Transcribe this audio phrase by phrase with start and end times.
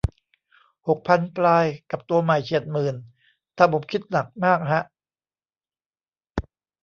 [0.87, 2.95] หกพันปลาย กับตัวใหม่ เฉียดหมื่น
[3.57, 4.83] ทำผมคิดหนักมากฮะ